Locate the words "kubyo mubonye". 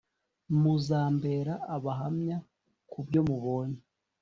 2.91-3.81